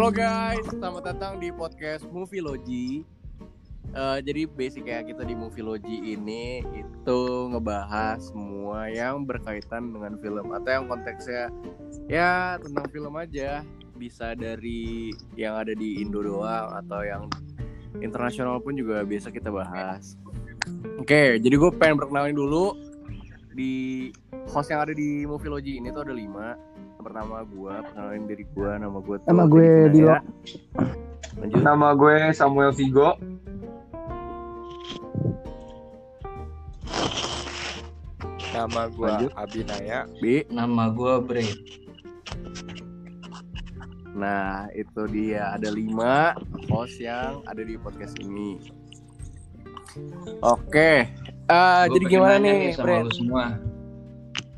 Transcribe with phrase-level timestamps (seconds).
[0.00, 3.04] Halo guys, selamat datang di podcast Movielogy.
[3.92, 7.20] Uh, jadi basic ya kita di Movielogy ini itu
[7.52, 11.52] ngebahas semua yang berkaitan dengan film atau yang konteksnya
[12.08, 13.60] ya tentang film aja.
[14.00, 17.28] Bisa dari yang ada di Indo doang atau yang
[18.00, 20.16] internasional pun juga biasa kita bahas.
[20.96, 22.72] Oke, jadi gue pengen perkenalin dulu
[23.52, 24.08] di
[24.48, 26.56] host yang ada di Movielogy ini tuh ada lima
[27.00, 30.16] pertama gue kenalin diri gue nama gue nama gue Dilo
[31.40, 31.62] lanjut.
[31.62, 33.14] Nama gue Samuel Vigo.
[38.50, 40.10] Nama gue Abinaya.
[40.18, 40.42] Bi.
[40.50, 41.46] Nama gue Bre
[44.10, 45.56] nah itu dia.
[45.56, 46.36] Ada lima
[46.68, 48.60] host yang ada di podcast ini.
[50.44, 51.08] Oke.
[51.48, 53.69] Uh, jadi gimana nih sama lu semua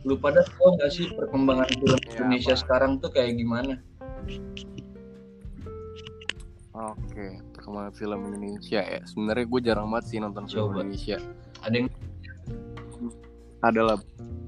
[0.03, 2.63] lu pada tau gak sih perkembangan film ya, Indonesia apa?
[2.67, 3.79] sekarang tuh kayak gimana?
[6.73, 9.01] Oke, perkembangan film Indonesia ya.
[9.07, 10.83] Sebenarnya gue jarang banget sih nonton film Coba.
[10.83, 11.17] Indonesia.
[11.63, 11.89] Ada yang
[13.63, 13.97] adalah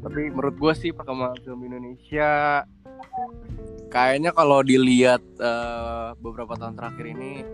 [0.03, 2.61] tapi menurut gue sih perkembangan film Indonesia
[3.89, 7.47] kayaknya kalau dilihat uh, beberapa tahun terakhir ini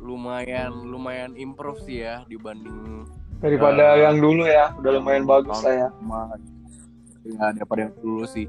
[0.00, 3.06] lumayan lumayan improve sih ya dibanding
[3.38, 5.88] daripada uh, yang dulu ya udah lumayan bagus saya ya
[7.24, 8.46] daripada yang dulu sih.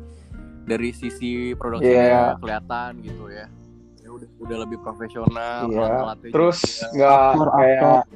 [0.63, 2.39] Dari sisi produksinya yeah.
[2.39, 3.52] kelihatan gitu ya.
[3.99, 6.16] Ya udah udah lebih profesional yeah.
[6.31, 8.07] terus nggak kayak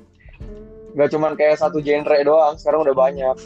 [0.96, 3.38] nggak cuman kayak satu genre doang sekarang udah banyak.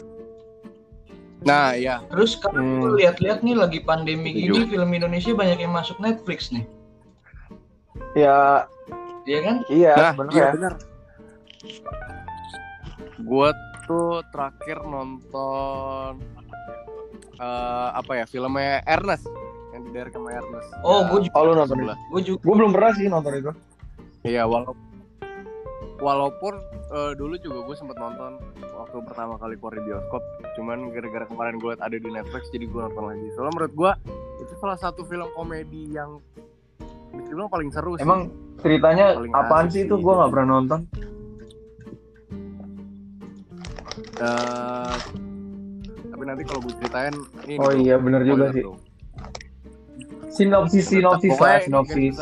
[1.42, 2.94] Nah ya terus kan hmm.
[3.02, 6.62] lihat-lihat nih lagi pandemi gini film Indonesia banyak yang masuk Netflix nih.
[8.14, 8.70] Ya.
[9.22, 9.56] Iya kan?
[9.70, 10.74] Iya nah, bener iya, bener.
[13.22, 13.50] Gue
[13.86, 16.22] tuh terakhir nonton
[17.42, 19.26] uh, apa ya filmnya Ernest
[19.74, 20.70] yang direct sama Ernest.
[20.86, 21.34] Oh, ya, gue juga.
[21.34, 21.94] Oh, lu nonton itu?
[22.12, 22.40] Gue juga.
[22.46, 23.52] Gue belum pernah sih nonton itu.
[24.22, 24.78] Iya, walaupun
[26.02, 26.58] walaupun
[26.90, 28.42] uh, dulu juga gue sempet nonton
[28.74, 30.22] waktu pertama kali keluar di bioskop.
[30.58, 33.26] Cuman gara-gara kemarin gue ada di Netflix jadi gue nonton lagi.
[33.34, 33.92] Soalnya menurut gue
[34.42, 36.22] itu salah satu film komedi yang
[37.12, 38.04] dibilang paling seru sih.
[38.06, 38.30] Emang
[38.62, 39.94] ceritanya paling apaan sih itu?
[39.98, 40.80] Gue nggak pernah nonton.
[44.22, 44.94] Uh,
[46.22, 47.14] tapi nanti kalau gue ceritain
[47.50, 48.62] ini oh iya benar juga sih.
[50.30, 52.14] sinopsis sinopsis lah sinopsis.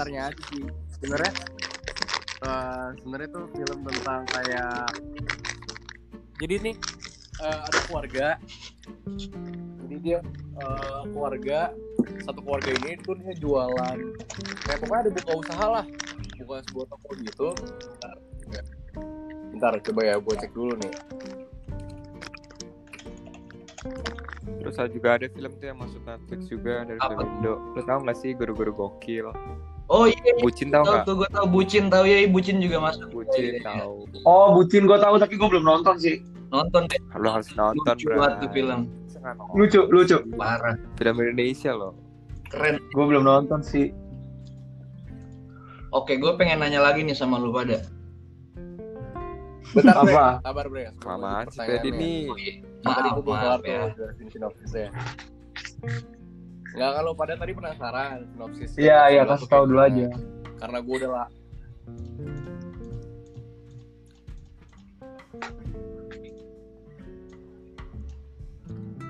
[0.96, 1.32] sebenarnya
[2.40, 4.88] uh, sebenarnya tuh film tentang kayak
[6.40, 6.76] jadi nih
[7.44, 8.26] uh, ada keluarga.
[9.84, 10.24] Jadi dia
[10.64, 11.68] uh, keluarga
[12.24, 13.98] satu keluarga ini tuh dia jualan
[14.64, 15.84] kayak pokoknya ada buka usaha lah.
[16.40, 17.48] Buka sebuah toko gitu.
[17.52, 18.16] Bentar,
[19.52, 21.19] bentar coba ya gue cek dulu nih
[24.60, 27.16] Terus juga ada film tuh yang masuk Netflix juga dari Apa?
[27.16, 27.54] film Indo.
[27.72, 29.32] Lo tau gak sih guru-guru gokil?
[29.90, 30.34] Oh iya, iya.
[30.44, 31.08] Bucin tau gak?
[31.08, 33.08] Tuh gue tau Bucin tau ya, Bucin juga masuk.
[33.10, 34.04] Bucin ya, tau.
[34.28, 36.20] Oh Bucin gue tau tapi gue belum nonton sih.
[36.52, 37.00] Nonton deh.
[37.16, 38.80] Lo harus nonton Lucu banget tuh film.
[39.56, 40.18] Lucu, lucu.
[40.36, 40.76] Parah.
[41.00, 41.92] Film Indonesia loh.
[42.52, 42.80] Keren.
[42.92, 43.94] Gue belum nonton sih.
[45.90, 47.82] Oke, gue pengen nanya lagi nih sama lu pada.
[49.70, 50.26] Bentar, apa?
[50.42, 50.84] Sabar, Bre.
[50.98, 52.22] Kelamaan sih tadi nih.
[52.82, 53.82] Maaf, tadi gue belum kelar ya.
[54.30, 54.88] sinopsisnya.
[56.70, 58.70] Enggak kalau pada tadi penasaran sinopsis.
[58.78, 60.06] Iya, iya, kasih tahu dulu aja.
[60.60, 61.28] Karena gue udah lah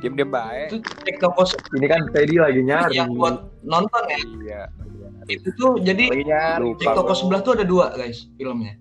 [0.01, 0.73] Diam diam baik.
[0.73, 1.45] Itu cek toko
[1.77, 2.97] ini kan Teddy lagi nyari.
[2.97, 4.21] Yang buat nonton ya.
[4.41, 4.63] Iya.
[5.29, 6.09] Itu tuh jadi
[6.81, 8.81] cek toko sebelah tuh ada dua guys filmnya.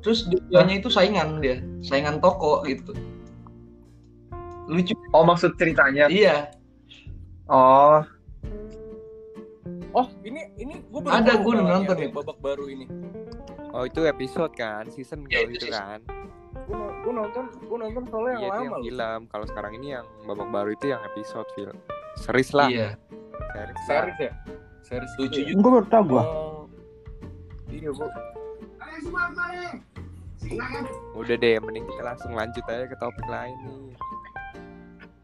[0.00, 2.96] Terus duanya itu saingan dia, saingan toko gitu.
[4.70, 4.94] Lucu.
[5.12, 6.08] Oh maksud ceritanya?
[6.08, 6.54] Iya.
[7.50, 8.00] Oh.
[9.90, 12.08] Oh ini ini gue baru ada gue nonton ya.
[12.14, 12.86] babak baru ini.
[13.74, 16.00] Oh itu episode kan season ya, kalau itu, itu kan.
[17.02, 19.20] Gue nonton gue nonton soalnya yang iya, lama yang film.
[19.28, 21.76] Kalau sekarang ini yang babak baru itu yang episode film
[22.16, 22.70] series lah.
[22.70, 22.88] Iya.
[23.50, 24.32] Series, series ya?
[24.86, 25.58] Series lucu juga.
[25.58, 26.62] Gue baru tau gue oh,
[27.70, 28.08] iya gue
[31.14, 33.92] Udah deh, mending kita langsung lanjut aja ke topik lain nih.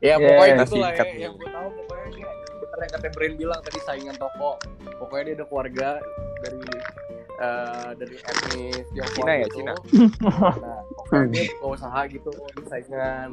[0.04, 2.28] Ya yeah, pokoknya itu lah ya, yang gue tahu pokoknya dia
[2.60, 4.60] bener yang kata Brain bilang tadi saingan toko.
[5.00, 5.88] Pokoknya dia ada keluarga
[6.44, 6.68] dari
[7.40, 9.56] uh, dari etnis Tiongkok Cina ya, gitu.
[9.56, 9.72] Cina.
[10.60, 12.30] Nah, pokoknya dia buka usaha gitu,
[12.68, 13.28] saingan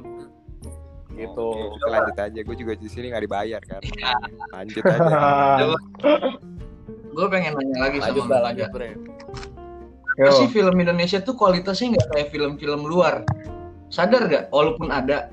[1.14, 1.46] gitu.
[1.46, 2.40] Oh, kita lanjut aja.
[2.42, 3.82] Gue juga di sini nggak dibayar kan.
[4.56, 5.18] Lanjut aja.
[7.14, 8.70] gue pengen nanya lagi lanjut sama lah, lanjut
[10.14, 10.32] Bre.
[10.38, 13.26] sih film Indonesia tuh kualitasnya nggak kayak film-film luar.
[13.90, 14.50] Sadar gak?
[14.50, 15.30] Walaupun ada,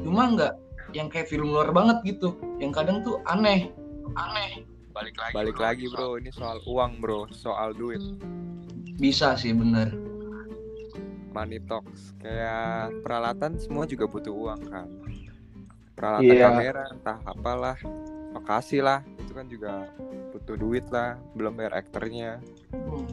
[0.00, 0.52] cuma nggak
[0.96, 2.36] yang kayak film luar banget gitu.
[2.60, 3.68] Yang kadang tuh aneh.
[4.16, 4.64] Aneh.
[4.92, 6.16] Balik lagi balik lagi bro.
[6.16, 7.28] Ini soal uang bro.
[7.30, 8.00] Soal duit.
[8.98, 9.94] Bisa sih bener.
[11.28, 12.16] money talks.
[12.18, 14.90] Kayak peralatan semua juga butuh uang kan?
[15.94, 16.50] Peralatan Iya.
[16.50, 17.78] kamera entah apalah.
[18.34, 19.06] Lokasi lah.
[19.22, 19.86] Itu kan juga
[20.34, 21.14] butuh duit lah.
[21.38, 22.42] Belum bayar aktornya.
[22.74, 23.06] Hmm.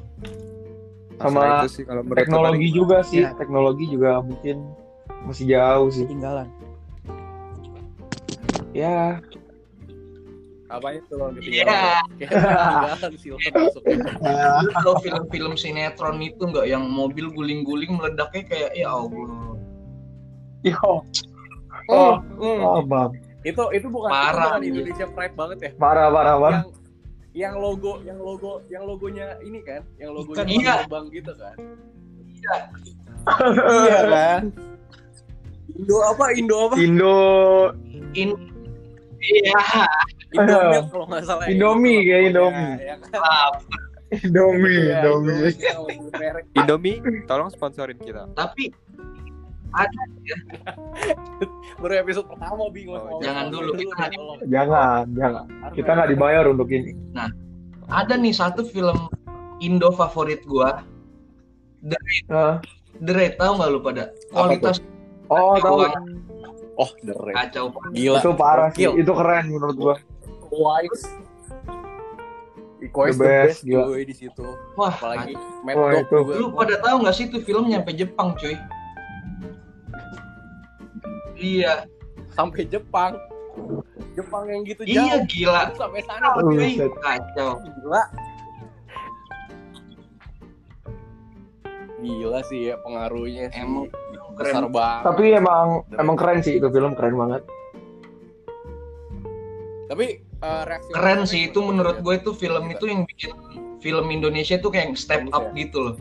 [1.18, 3.32] Sama itu sih kalau teknologi teman- juga sih Ya.
[3.34, 4.56] teknologi juga mungkin
[5.24, 6.48] masih jauh sih ketinggalan
[8.72, 9.18] ya
[10.66, 12.02] Apa itu lo Iya.
[12.18, 13.12] Ketinggalan.
[14.60, 19.56] Lu Kalau film-film sinetron itu nggak yang mobil guling-guling meledaknya kayak ya Allah.
[20.62, 21.06] yo
[21.86, 23.14] Oh, oh bang
[23.46, 24.46] itu itu bukan itu Parah.
[24.50, 25.72] bukan Indonesia Pride banget ya.
[25.78, 26.70] parah parah bang Yang
[27.36, 30.56] yang logo yang logo yang logonya ini kan, yang logonya Ikan.
[30.56, 30.74] Iya.
[30.82, 31.56] terbang gitu kan.
[33.84, 34.42] iya kan
[35.76, 36.26] Indo apa?
[36.32, 36.76] Indo apa?
[36.80, 37.16] Indo
[38.16, 38.30] In
[39.26, 39.58] Iya,
[40.38, 41.44] Indomie kalau nggak salah.
[41.50, 41.58] ya.
[41.58, 42.72] Indomie, kayak Ya, Indomie.
[42.78, 43.52] ya kan?
[44.14, 46.44] Indomie Ya, Indomie yang lebih merek.
[46.54, 46.96] Indomie
[47.26, 48.70] tolong sponsorin kita tapi
[51.82, 52.98] Baru episode pertama bingung.
[52.98, 54.12] Oh, jangan dulu, kita nggak
[54.48, 56.92] jangan jangan kita nggak dibayar untuk ini
[57.86, 58.96] ada nih satu film
[59.58, 60.84] Indo favorit gua.
[62.28, 62.60] Hah?
[62.98, 64.04] The Raid tahu nggak lu pada?
[64.32, 64.80] Kualitas
[65.28, 65.90] oh tahu Gua
[66.76, 67.36] Oh, the Raid.
[67.38, 67.72] kacau.
[67.94, 68.20] Gila.
[68.20, 69.96] itu parah sih itu keren menurut gua
[70.46, 71.04] Twice.
[72.86, 73.82] Twice The the best, best, gila.
[73.88, 74.46] gue di situ.
[74.76, 75.34] Wah, Apalagi
[75.64, 76.16] Mad Dog itu.
[76.16, 76.34] juga.
[76.38, 78.56] lu pada tahu nggak sih itu film nyampe Jepang, cuy?
[81.36, 81.86] Iya,
[82.32, 83.20] sampai Jepang.
[84.12, 85.28] Jepang yang gitu iya jauh.
[85.28, 85.62] gila.
[85.68, 86.92] Itu sampai sana Oh, buset.
[86.98, 87.60] Kacau.
[87.62, 88.04] gila.
[91.98, 93.60] Gila sih ya pengaruhnya sih.
[93.60, 93.88] Emang
[94.36, 94.68] besar keren.
[94.70, 95.04] banget.
[95.06, 97.42] tapi emang emang keren sih itu film keren banget
[99.86, 102.74] Tapi reaksi Keren sih itu menurut gue itu film Iya.
[102.74, 103.32] itu yang bikin
[103.80, 105.56] film Indonesia tuh kayak step Bagus up ya?
[105.56, 105.96] gitu loh.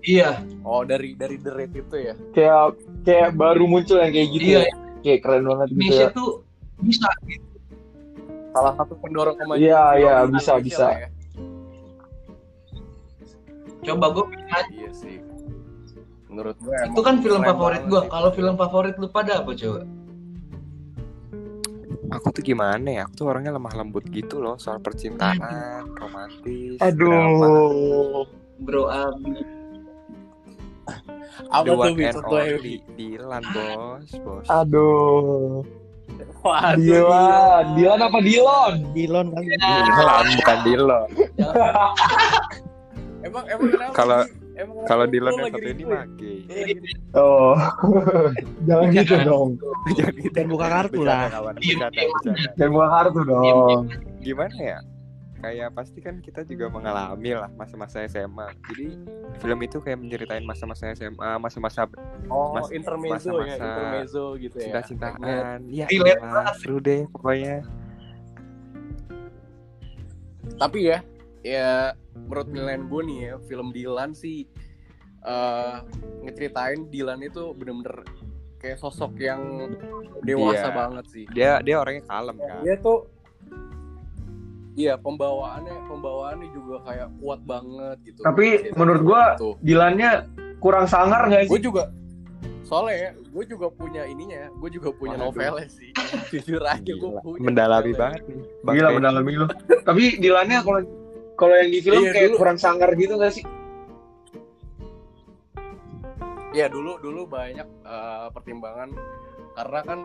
[0.00, 0.30] Iya,
[0.62, 2.14] Oh dari dari The Raid itu ya.
[2.30, 4.62] kayak kayak baru muncul yang kayak gitu Iya.
[4.62, 4.72] ya.
[4.98, 6.30] kayak keren banget gitu Indonesia ya tuh
[6.78, 7.46] bisa gitu.
[8.48, 9.62] Salah satu pendorong kemajuan.
[9.62, 10.86] Iya, iya, bisa, Indonesia bisa.
[10.90, 11.08] ya.
[13.84, 14.72] Coba gue pengen aja.
[14.72, 15.16] Iya sih.
[16.28, 18.02] Menurut gue Itu kan film favorit gue.
[18.04, 19.82] Kalau film favorit lu pada apa coba?
[22.08, 25.44] aku tuh gimana ya aku tuh orangnya lemah lembut gitu loh soal percintaan
[25.92, 26.88] romantis drama.
[26.88, 28.24] aduh
[28.64, 29.44] Bro Abi.
[31.48, 32.04] Apa The tuh Bi?
[32.50, 34.46] only Dilan bos bos.
[34.48, 35.62] Aduh
[36.40, 37.64] Waduh, Dilan.
[37.76, 38.74] Dilan apa Dilon?
[38.92, 39.46] Dilon kali.
[39.54, 41.08] Dilan bukan Dilon.
[43.18, 43.92] Emang emang kenapa?
[43.92, 44.28] Kalau-
[44.84, 45.98] kalau Dilan yang satu ini ribut ya?
[46.02, 46.44] lagi-
[47.14, 47.54] oh.
[48.66, 49.48] Jangan gitu dong.
[49.94, 51.28] Jadi Dan buka kartu lah.
[52.58, 53.80] jangan buka kartu dong.
[54.18, 54.78] Gimana ya
[55.38, 58.86] kayak pasti kan kita juga mengalami lah masa-masa SMA jadi
[59.38, 61.86] film itu kayak menceritain masa-masa SMA masa-masa
[62.26, 64.64] Oh, Mas- intermezzo ya, masa-masa intermezzo gitu ya.
[64.68, 67.62] cinta-cintaan ya elah, seru deh pokoknya
[70.50, 70.98] Tapi ya,
[71.40, 74.42] ya menurut nilaian gue nih ya, film Dilan sih
[75.20, 75.76] eh
[76.20, 78.02] ngeceritain Dilan itu bener-bener
[78.56, 79.70] kayak sosok yang
[80.20, 80.74] dewasa Iya.
[80.74, 81.24] banget sih.
[81.28, 83.06] dia dia orangnya kalem kan Dia tuh
[84.78, 88.20] Iya pembawaannya pembawaannya juga kayak kuat banget gitu.
[88.22, 89.58] Tapi Cerita menurut gua, gitu.
[89.58, 90.10] Dilannya
[90.58, 91.84] kurang sangar nggak gue sih juga
[92.62, 95.32] soalnya ya, gue juga punya ininya, gue juga punya Waduh.
[95.32, 95.88] novelnya sih.
[96.30, 97.40] Jujur aja gue punya.
[97.40, 97.98] mendalami novelnya.
[97.98, 99.46] banget nih Bang gila mendalami lu
[99.82, 100.80] tapi Dilannya kalau
[101.34, 102.38] kalau yang di film Iya, kayak dulu.
[102.38, 103.44] kurang sangar gitu nggak sih
[106.50, 108.90] Ya dulu dulu banyak eh, pertimbangan
[109.54, 109.98] karena kan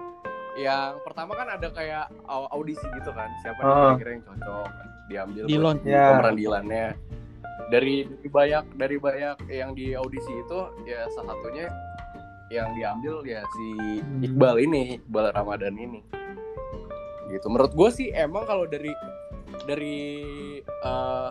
[0.55, 3.81] yang pertama kan ada kayak au- audisi gitu kan siapa nih Ah.
[3.91, 4.67] kira-kira yang cocok
[5.03, 5.75] diambil Dilon.
[5.75, 6.05] buat Ya.
[6.11, 6.85] pemeran Dilannya
[7.65, 11.67] dari dari banyak dari banyak yang di audisi itu ya salah satunya
[12.47, 13.67] yang diambil ya si
[13.97, 14.21] Hmm.
[14.21, 16.01] Iqbal ini Iqbal Ramadan ini
[17.27, 18.93] gitu menurut gue sih emang kalau dari
[19.63, 19.97] dari
[20.61, 21.29] eh,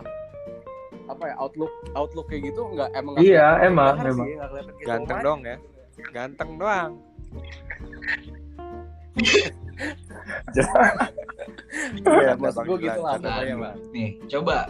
[1.05, 4.27] apa ya outlook outlook kayak gitu nggak emang Iya, kelihatan emang, sih, emang.
[4.27, 4.49] kayak
[4.83, 5.57] ganteng dong ya
[6.09, 6.91] ganteng doang
[11.93, 13.75] Iya, Bang gue gitu lah pokoknya Bang.
[13.91, 14.69] Nih, coba.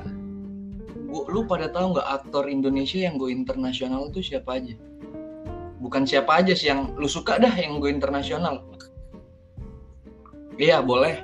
[1.07, 4.73] Gua, lu pada tahu nggak aktor Indonesia yang go internasional itu siapa aja?
[5.83, 8.63] Bukan siapa aja sih yang lu suka dah yang go internasional.
[10.57, 11.21] Iya, boleh.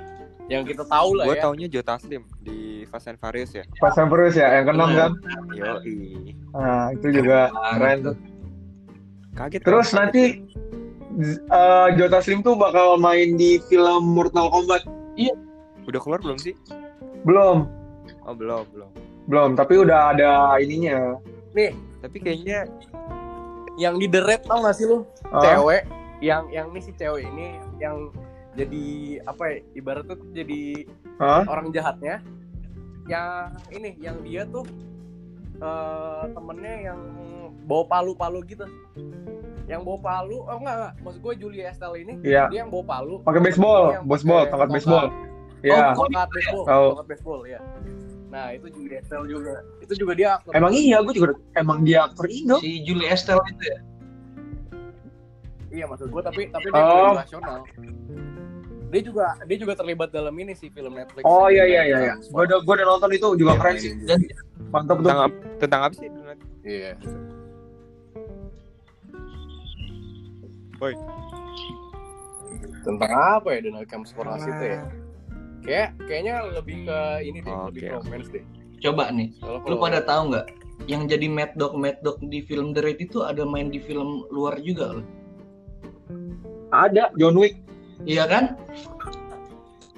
[0.50, 1.42] Yang kita tahu lah gue ya.
[1.46, 5.12] taunya Joe Taslim di Fast and Furious ya Fast and Furious ya yang keenam kan
[5.54, 8.16] yoi nah itu juga keren tuh
[9.38, 9.96] kaget terus kan?
[10.02, 10.42] nanti
[11.50, 14.86] uh, Jota Slim tuh bakal main di film Mortal Kombat
[15.88, 16.54] Udah keluar belum sih?
[17.26, 17.66] Belum,
[18.24, 18.90] Oh belum belum.
[19.26, 19.50] belum.
[19.58, 21.18] Tapi udah ada ininya.
[21.52, 22.64] Nih, Tapi kayaknya
[23.76, 25.04] yang di The Red tau gak sih lu?
[25.28, 25.84] Ah, Cewek
[26.20, 28.12] yang yang ini si cewek ini yang
[28.56, 28.84] jadi
[29.24, 29.56] apa ya?
[29.76, 30.84] Ibaratnya tuh jadi
[31.48, 32.20] orang jahatnya.
[33.08, 33.28] Yang
[33.72, 34.64] ini yang dia tuh
[35.60, 37.00] eh temennya yang
[37.68, 38.64] bawa palu-palu gitu.
[39.70, 42.50] Yang bawa palu, oh enggak enggak, maksud gue Julia Estelle ini Iya.
[42.50, 43.14] dia yang bawa palu.
[43.22, 45.06] Pakai baseball, baseball, tongkat baseball.
[45.62, 45.94] Iya.
[45.94, 46.86] Oh, tongkat baseball, Tahu.
[46.90, 47.60] tongkat baseball ya.
[48.28, 49.54] Nah, itu Julia Estelle juga.
[49.78, 50.50] Itu juga dia aktor.
[50.52, 52.58] Emang iya, gue juga emang dia aktor Indo.
[52.58, 53.78] Si Julie Estelle itu ya.
[55.70, 56.90] Iya maksud gue tapi tapi dia Oh.
[56.90, 57.58] film nasional.
[58.90, 61.22] Dia juga dia juga terlibat dalam ini sih film Netflix.
[61.22, 61.98] Oh iya iya iya.
[62.04, 62.14] iya.
[62.18, 63.92] Gue udah gue udah nonton itu juga Iya, keren sih.
[64.68, 65.02] Mantap tuh.
[65.04, 66.08] tentang ap- tentang apa sih?
[66.60, 66.92] Iya.
[70.80, 70.94] Woi.
[72.80, 74.80] Tentang apa ya Donald Camsfornas itu ya?
[75.60, 78.44] Kayak kayaknya lebih ke ini deh, Oke, lebih ke romance deh.
[78.80, 80.46] Coba nih, Kalau lu pada tahu nggak?
[80.88, 84.24] Yang jadi Mad Dog Mad Dog di film The Raid itu ada main di film
[84.32, 85.06] luar juga loh.
[86.72, 87.60] Ada John Wick.
[88.08, 88.56] Iya kan?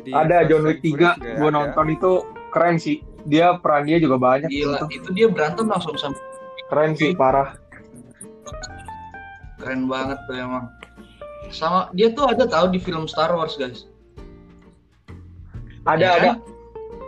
[0.03, 0.91] Di Ada John Wick 3.
[0.91, 1.57] Furious juga Gue ada.
[1.63, 2.11] nonton itu
[2.51, 2.99] keren sih.
[3.31, 4.99] Dia peran dia juga banyak Gila, gitu.
[4.99, 6.19] itu dia berantem langsung sampai
[6.67, 7.55] Keren sih parah.
[9.63, 10.67] Keren banget tuh emang.
[11.55, 13.87] Sama dia tuh ada tahu di film Star Wars guys.
[15.87, 16.23] Ada Ya ada.
[16.27, 16.37] kan?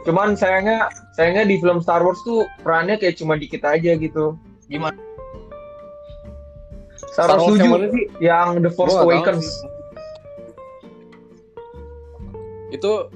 [0.05, 4.39] Cuman sayangnya sayangnya di film Star Wars tuh perannya kayak cuma dikit aja gitu.
[4.69, 4.95] Gimana?
[7.11, 8.05] Star Star Wars yang 7 mana sih?
[8.21, 9.47] yang The Force Gua Awakens.
[12.71, 13.09] Itu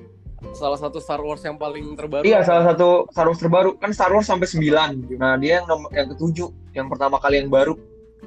[0.54, 2.22] salah satu Star Wars yang paling terbaru.
[2.22, 3.70] Iya, salah satu Star Wars terbaru.
[3.76, 5.18] Kan Star Wars sampai 9.
[5.18, 7.74] Nah, dia yang nom- yang ketujuh, yang pertama kali yang baru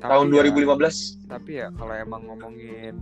[0.01, 0.97] Tapi tahun ya- 2015.
[1.25, 2.95] Tapi ya kalau emang ngomongin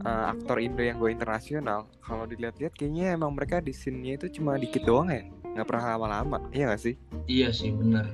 [0.00, 4.54] uh, aktor Indo yang gue internasional, kalau dilihat-lihat kayaknya emang mereka di scene-nya itu cuma
[4.54, 6.94] dikit doang ya, nggak pernah lama-lama, iya gak sih?
[7.24, 8.06] Iya sih bener.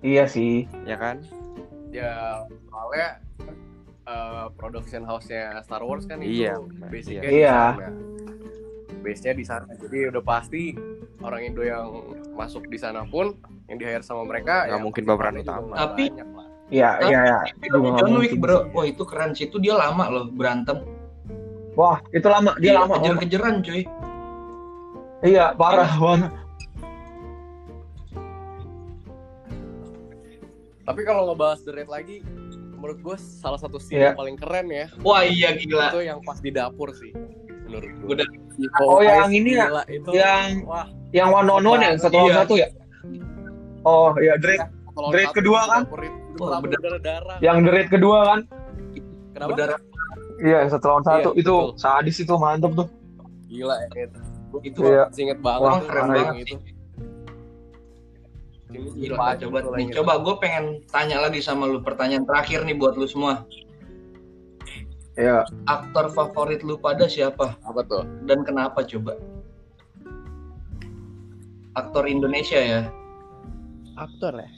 [0.00, 0.66] Iya sih.
[0.82, 1.22] Ya kan?
[1.88, 3.08] Ya, soalnya
[4.02, 7.56] eh, production house-nya Star Wars kan itu Iya, basicnya iya.
[7.70, 7.90] di sana.
[8.98, 9.66] Base-nya di sana.
[9.78, 10.74] Jadi udah pasti
[11.20, 11.86] orang Indo yang
[12.32, 15.74] masuk di sana pun yang di hire sama mereka Nggak ya mungkin pemeran utama.
[15.76, 16.28] Tapi- banyak.
[16.72, 17.38] Iya, iya, iya.
[17.68, 19.44] Nggak John Wick bro, wah itu keren sih.
[19.44, 20.80] Itu dia lama loh berantem.
[21.76, 22.96] Wah, itu lama, dia lama.
[22.96, 23.04] lama.
[23.04, 23.84] kejar-kejaran cuy.
[25.20, 26.32] Iya, parah banget.
[30.82, 32.16] Tapi kalau ngebahas The Raid lagi,
[32.74, 34.06] menurut gue salah satu scene Iya.
[34.10, 35.94] yang paling keren ya Wah iya gila.
[35.94, 37.14] itu yang pas di dapur sih
[37.70, 38.08] menurut gue.
[38.18, 38.26] Udah.
[38.82, 39.70] Oh, yang ini ya?
[39.86, 42.36] Itu Yang wah yang one on one yang satu lawan Iya.
[42.42, 42.68] satu ya?
[43.86, 44.66] Oh, iya, Drake.
[44.92, 45.86] satu kedua kan?
[45.86, 47.02] dapur itu Wah, berdarah bener.
[47.02, 47.36] darah.
[47.44, 48.40] Yang The Raid kedua kan?
[49.32, 49.50] Kenapa?
[49.52, 49.78] Berdarah
[50.42, 51.30] Iya, yang satu lawan satu.
[51.36, 51.78] Iya, itu betul.
[51.78, 52.88] sadis itu mantep tuh.
[53.46, 54.20] Gila ya itu.
[54.66, 55.04] itu Iya.
[55.08, 56.56] Masih inget banget Wah, keren banget itu.
[58.72, 62.96] Gila, gila, coba nih, coba gue pengen tanya lagi sama lu pertanyaan terakhir nih buat
[62.96, 63.44] lu semua.
[65.14, 65.44] Iya.
[65.68, 68.08] Aktor favorit lu pada siapa Apa tuh?
[68.24, 69.20] dan kenapa coba?
[71.76, 72.80] Aktor Indonesia ya,
[73.96, 74.48] aktor ya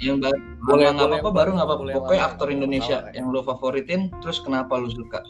[0.00, 1.82] yang baru Boleh, nggak boleh, apa-apa baru nggak apa-apa.
[1.82, 2.28] boleh, Pokoknya boleh.
[2.30, 3.12] aktor Indonesia Boleh.
[3.12, 5.20] yang lu favoritin, terus kenapa lu suka?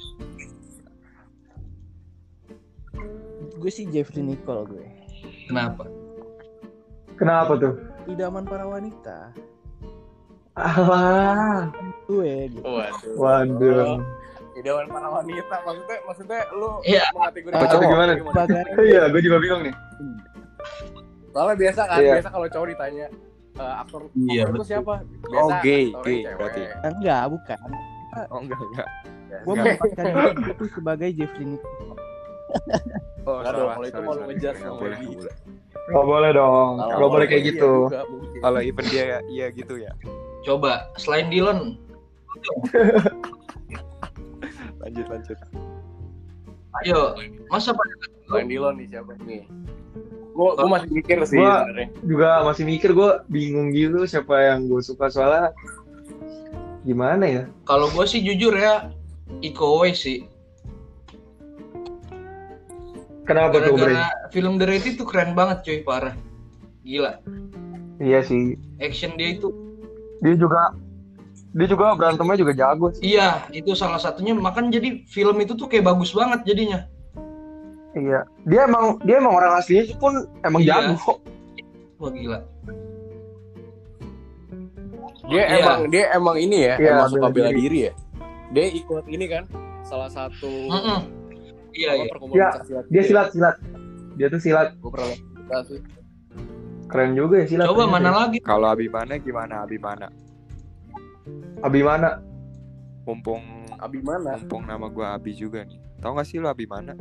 [3.52, 4.86] gue sih Jeffrey Nicole gue
[5.44, 5.84] Kenapa?
[7.14, 7.74] Kenapa tuh?
[8.06, 9.36] idaman para wanita
[10.56, 11.68] Alah.
[12.04, 13.14] gue gitu Waduh.
[13.16, 14.00] Waduh.
[14.56, 17.04] Idaman para wanita maksudnya maksudnya lu Iya.
[17.12, 18.12] mengategorikan cowok gimana?
[18.16, 19.74] sebagai Iya, gue juga bingung nih.
[21.30, 22.12] Soalnya biasa kan, Iya.
[22.16, 23.06] biasa kalau cowok ditanya
[23.52, 24.94] eh, aktor Iya, itu siapa?
[25.32, 26.36] Oh, gay, aktornya gay cewek.
[26.36, 26.62] berarti.
[26.84, 27.58] enggak bukan
[28.28, 28.88] Oh enggak enggak.
[29.30, 29.56] gue Enggak.
[29.56, 31.94] menempatkan diri itu sebagai Jeffrey Nicole
[33.20, 35.34] Oh, Enggak dong, kalau itu mau ngejar Nggak sama boleh, nggak boleh.
[35.90, 36.72] Gak boleh dong.
[36.78, 37.72] Kalau Gak boleh kayak iya gitu.
[38.40, 39.92] Kalau even dia iya gitu ya.
[40.40, 41.76] Coba selain Dylan,
[44.80, 45.38] Lanjut lanjut.
[46.80, 47.14] ayo
[47.46, 47.92] masa pada
[48.24, 49.44] Selain Dillon nih siapa nih?
[50.40, 51.88] Gua, gua masih mikir sih Gua- sebenarnya.
[52.00, 55.52] Juga masih mikir gue bingung gitu siapa yang gue suka soalnya
[56.80, 57.44] gimana ya?
[57.68, 58.88] kalau gue sih jujur ya
[59.44, 60.24] Iko Uwais sih.
[63.28, 63.94] Kenapa tuh, Bre?
[64.34, 66.18] Film The Raid itu keren banget cuy, parah.
[66.82, 67.22] Gila.
[68.02, 68.58] Iya sih.
[68.82, 69.52] Action dia itu
[70.24, 70.74] Dia juga
[71.54, 73.14] dia juga berantemnya juga jago sih.
[73.14, 74.34] Iya, itu salah satunya.
[74.34, 76.90] Makan jadi film itu tuh kayak bagus banget jadinya.
[77.90, 78.20] Iya.
[78.46, 80.94] Dia emang dia emang orang aslinya pun emang Iya.
[80.94, 81.18] jago.
[81.98, 82.38] Wah gila.
[85.26, 85.56] Dia Iya.
[85.58, 87.60] emang dia emang ini ya, Iya, emang suka bela diri.
[87.60, 87.92] diri ya.
[88.50, 89.44] Dia ikut ini kan,
[89.86, 90.98] salah satu Mm-mm.
[91.70, 92.10] Iya, apa iya.
[92.10, 93.56] perkomunitas silat Dia silat silat.
[94.18, 94.68] Dia tuh silat.
[94.74, 95.06] gue pernah
[95.64, 95.80] sih
[96.90, 97.66] Keren juga ya silat.
[97.70, 98.18] Coba mana ya.
[98.26, 98.38] lagi?
[98.42, 100.06] Kalau Abimana gimana Abimana?
[101.62, 102.18] Abimana.
[103.06, 103.42] Mumpung
[103.78, 105.78] Abimana mumpung nama gua Abi juga nih.
[106.02, 106.92] Tahu gak sih lu Abimana?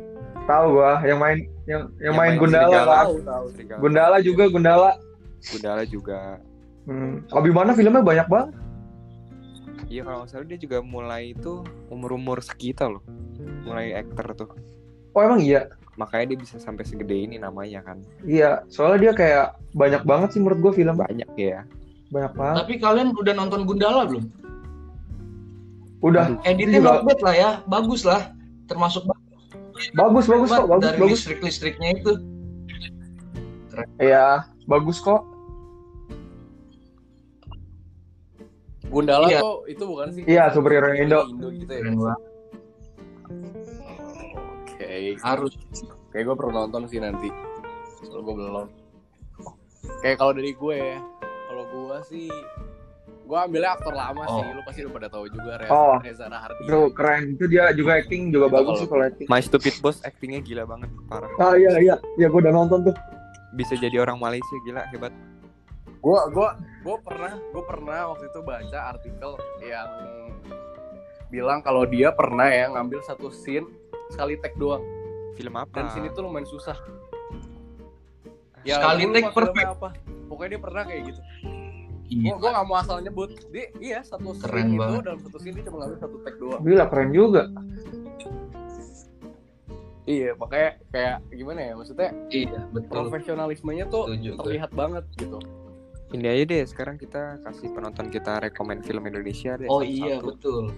[0.46, 2.90] Tahu gua yang main yang yang, main, main Gundala serigala.
[2.90, 3.04] kan.
[3.06, 3.80] tahu tahu Serigala.
[3.80, 4.90] Gundala juga Gundala.
[5.54, 6.20] Gundala juga.
[6.88, 7.14] Hmm.
[7.30, 8.50] Abimana filmnya banyak banget.
[9.90, 13.02] Iya kalau nggak salah dia juga mulai itu umur-umur sekitar loh.
[13.66, 14.50] Mulai aktor tuh.
[15.14, 15.66] Oh emang iya.
[15.98, 18.00] Makanya dia bisa sampai segede ini namanya kan.
[18.24, 19.46] Iya, soalnya dia kayak
[19.76, 20.96] banyak banget sih menurut gua film.
[20.96, 21.66] Banyak ya.
[22.08, 22.56] Banyak banget.
[22.64, 24.24] Tapi kalian udah nonton Gundala belum?
[26.00, 26.40] Udah.
[26.48, 28.32] Editnya not bad lah ya, bagus lah.
[28.64, 29.04] Termasuk
[29.90, 31.18] Bagus bagus kok, bagus dari bagus.
[31.18, 32.12] listrik-listriknya itu.
[33.98, 34.26] Iya,
[34.64, 35.22] bagus kok.
[38.84, 39.38] Gundala Iya.
[39.38, 41.22] tuh itu bukan sih Iya, superhero Indo.
[41.24, 41.82] Indo gitu ya
[44.42, 44.90] oke
[45.22, 45.52] Harus.
[46.10, 47.30] kayak gue perlu nonton sih nanti
[48.02, 48.66] soalnya gue belum
[50.02, 50.98] kayak kalau dari gue ya
[51.46, 52.26] kalau gue sih
[53.22, 54.50] gue ambilnya aktor lama sih Oh.
[54.50, 55.96] lu pasti udah pada tahu juga Reza, Oh.
[55.98, 57.22] Reza Rahardian Itu keren.
[57.32, 59.26] Itu dia juga acting juga Itu bagus kalau- sih kalau acting.
[59.26, 61.30] My Stupid Boss aktingnya gila banget parah.
[61.36, 62.94] Ah iya iya, iya gua udah nonton tuh.
[63.52, 65.14] Bisa jadi orang Malaysia gila hebat.
[66.00, 66.48] gue gue
[66.80, 69.90] gue pernah gue pernah waktu itu baca artikel yang
[71.28, 73.68] bilang kalau dia pernah ya ngambil satu scene
[74.08, 74.80] sekali take doang
[75.32, 75.68] Film apa?
[75.70, 76.72] dan scene itu lumayan susah
[78.60, 79.68] Sekali gua take lupa filmnya perfect.
[79.70, 79.88] apa
[80.24, 81.20] pokoknya dia pernah kayak gitu
[82.10, 82.26] Iya.
[82.28, 85.02] gue gue gak mau asal nyebut dia iya satu scene Keren itu banget.
[85.04, 87.42] dalam satu scene dia cuma ngambil satu take doang Gila keren juga.
[90.04, 92.90] iya makanya kayak gimana ya maksudnya Iya, betul.
[92.90, 94.30] profesionalismenya tuh Setuju.
[94.32, 94.42] gue.
[94.44, 95.38] terlihat banget gitu
[96.10, 99.70] Ini aja deh sekarang kita kasih penonton kita rekomen film Indonesia deh.
[99.70, 100.74] Oh iya, betul.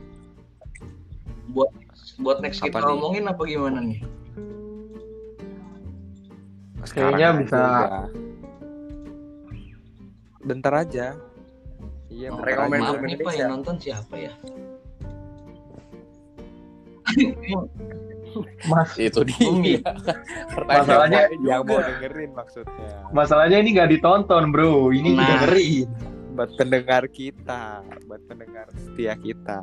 [1.48, 1.72] Buat
[2.18, 2.88] buat next Apa kita nih?
[2.92, 4.04] ngomongin apa gimana nih?
[6.84, 8.04] Sekarang Kayaknya aja bisa- udah.
[10.42, 11.06] Bentar aja.
[12.12, 14.32] Iya, Oh, rekomen maaf nih Pak, yang nonton siapa ya?
[18.64, 19.80] Mas, itu dia
[20.48, 21.88] pertanyaan Masalahnya yang mau juga.
[21.90, 22.88] dengerin maksudnya.
[23.12, 24.88] masalahnya ini nggak ditonton, Bro.
[24.90, 25.20] Ini Nah.
[25.20, 25.88] didengerin.
[26.32, 29.60] Buat pendengar kita, buat pendengar setia kita.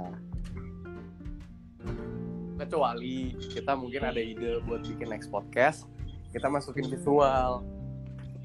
[2.59, 5.87] kecuali kita mungkin ada ide buat bikin next podcast
[6.29, 7.63] kita masukin visual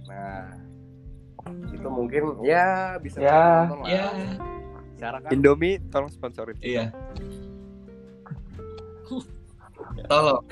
[0.06, 0.54] nah
[1.70, 3.68] itu mungkin ya bisa Ya.
[3.68, 3.88] nonton lah.
[3.92, 4.06] Ya,
[4.96, 6.56] cara kan Indomie tolong sponsorin.
[6.64, 6.88] iya.
[10.08, 10.42] Tolong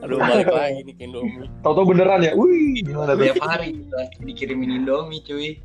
[0.00, 2.32] aduh balik lagi nih ke Indomie Toto beneran ya.
[2.32, 3.28] Wih, gimana tuh?
[3.28, 5.60] tiap hari kita dikirimin Indomie cuy.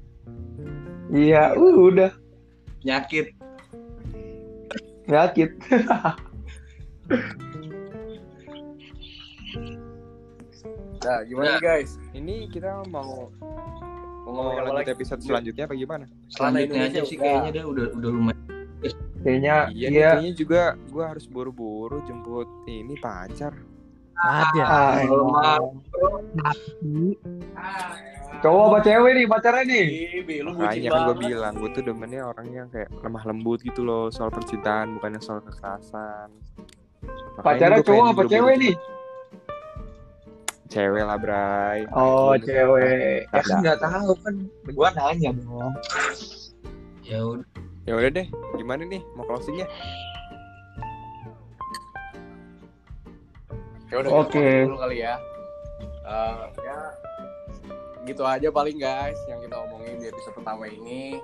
[1.09, 2.11] Iya, uh, udah.
[2.83, 3.31] Penyakit.
[5.07, 5.49] Penyakit.
[10.99, 13.31] nah gimana nih guys Ini kita mau
[14.29, 16.05] mau ngomongin apa lanjut lagi episode selanjutnya apa gimana?
[16.29, 17.25] Selanjutnya aja sih udah.
[17.25, 18.43] kayaknya dah udah udah lumayan.
[19.19, 20.09] Kayaknya Iya, iya.
[20.15, 23.51] kayaknya juga gua harus buru-buru jemput ini pacar.
[24.19, 24.63] Ada.
[24.63, 25.79] Ah, emang.
[28.39, 29.85] Cowok apa cewek nih pacarnya nih?
[30.43, 34.31] Makanya kan gue bilang, gue tuh demennya orang yang kayak lemah lembut gitu loh soal
[34.31, 36.31] percintaan, bukannya soal kekerasan.
[37.43, 38.75] Pacarnya cowok apa cewek nih?
[40.69, 41.89] Cewek lah, Bray.
[41.97, 43.25] Oh, cewek.
[43.33, 44.33] Ya kan nggak tahu kan.
[44.69, 45.73] Gua nanya dong.
[47.01, 47.47] Ya udah.
[47.89, 49.65] Ya udah deh, gimana nih mau closingnya?
[53.89, 54.37] ya udah Oke.
[54.37, 55.15] kita dulu kali ya
[56.09, 56.79] Eh, ya
[58.09, 61.21] gitu aja paling guys yang kita omongin di episode pertama ini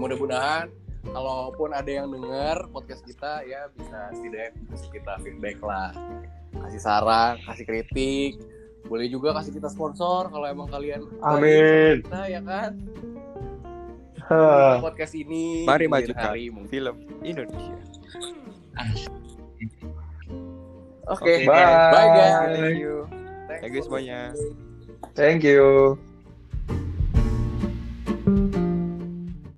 [0.00, 0.72] mudah-mudahan
[1.12, 5.92] kalaupun ada yang denger podcast kita ya bisa setidaknya kasih kita feedback lah
[6.54, 8.32] kasih saran kasih kritik
[8.86, 12.02] boleh juga kasih kita sponsor kalau emang kalian Amin.
[12.02, 12.72] kita ya kan
[14.26, 14.78] Hah.
[14.78, 17.78] podcast ini Mari majukan hari mungkin film Indonesia.
[21.10, 21.90] oke Oke, Bye.
[21.90, 22.94] bye guys Thank you.
[23.50, 24.20] Thank you semuanya.
[25.12, 25.98] Thank you.